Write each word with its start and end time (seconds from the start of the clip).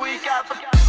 we 0.00 0.18
got 0.18 0.48
the. 0.48 0.87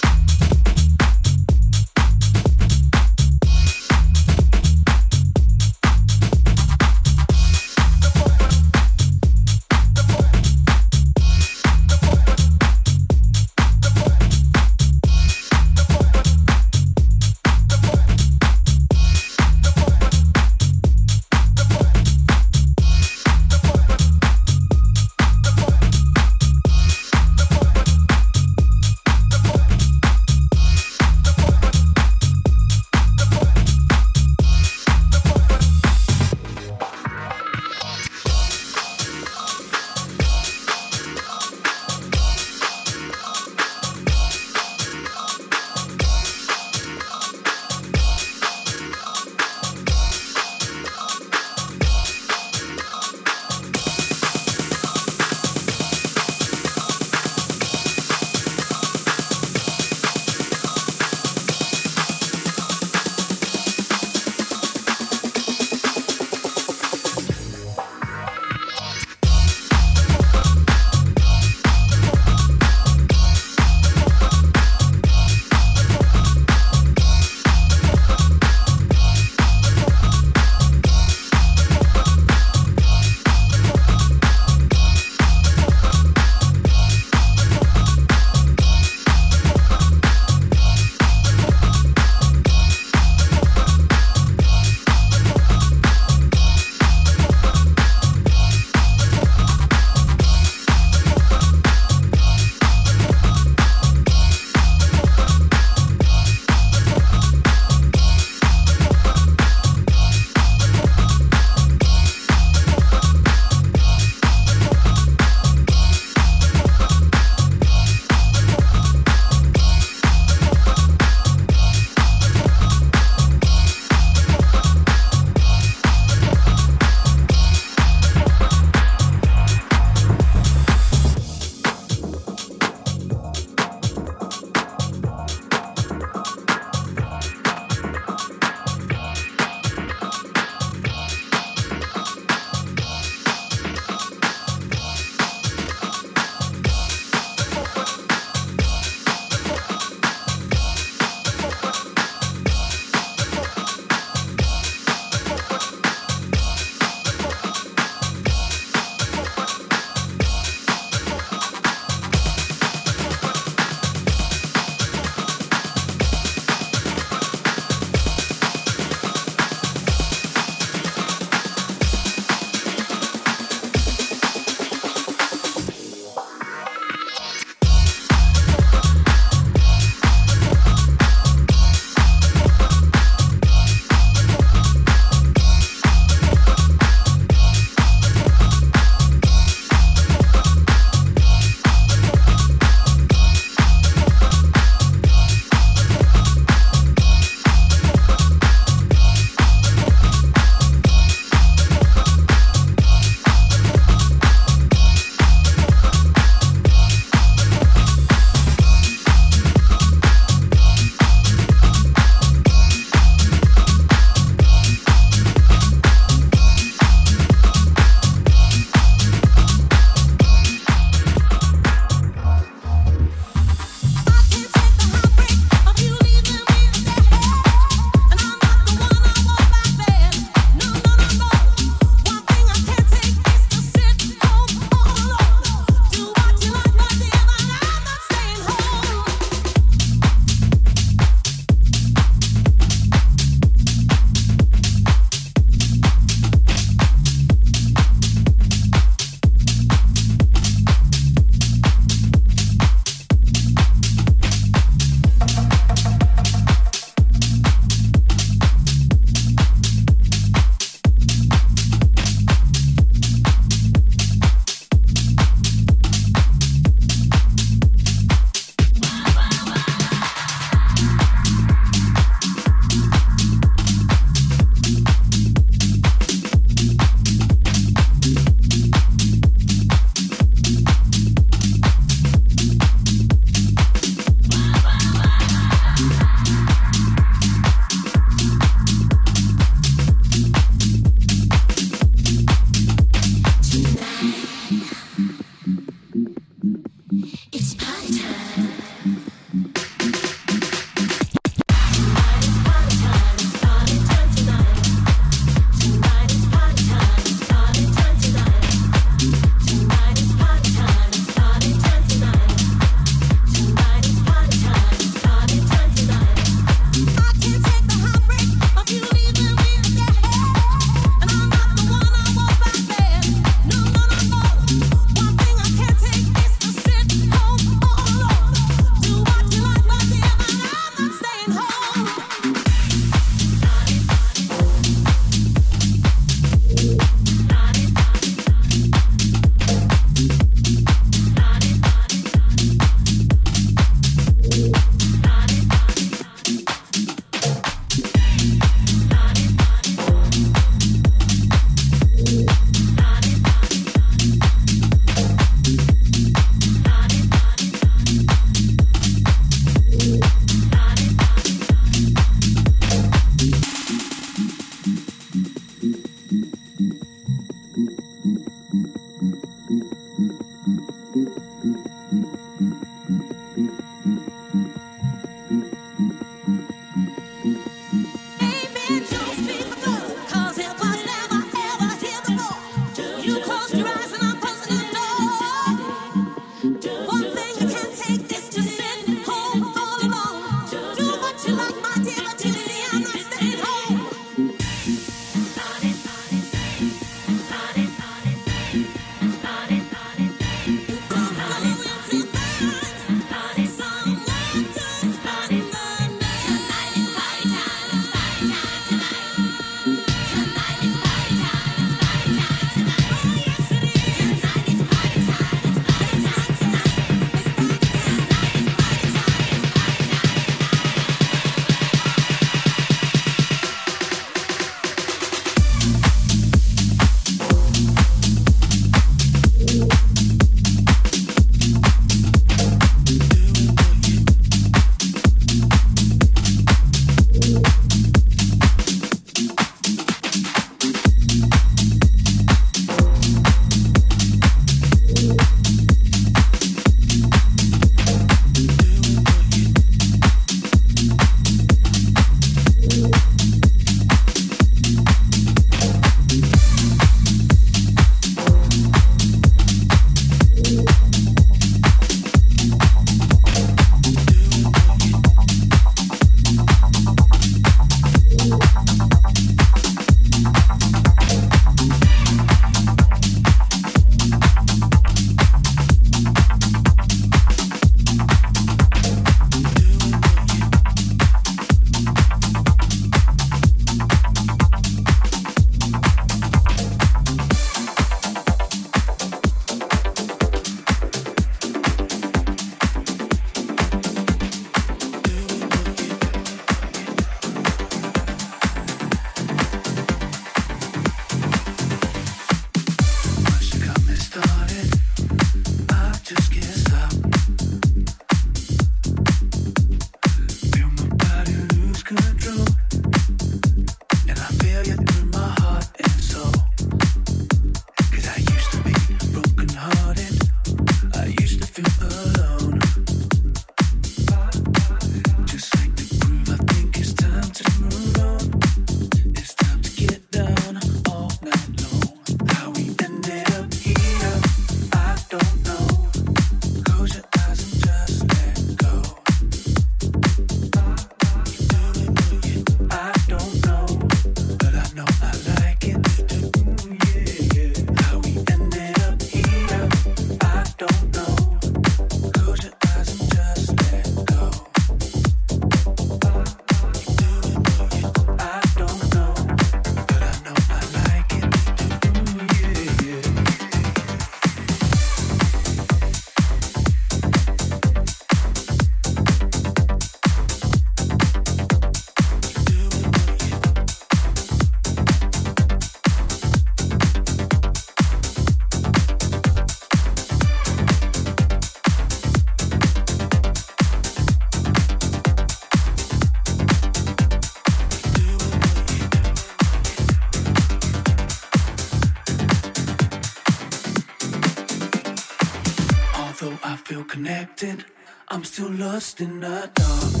Though 596.21 596.37
I 596.43 596.55
feel 596.55 596.83
connected, 596.83 597.65
I'm 598.07 598.23
still 598.23 598.51
lost 598.51 599.01
in 599.01 599.21
the 599.21 599.49
dark. 599.55 600.00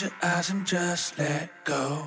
Close 0.00 0.12
your 0.12 0.30
eyes 0.30 0.48
and 0.48 0.66
just 0.66 1.18
let 1.18 1.50
go. 1.66 2.06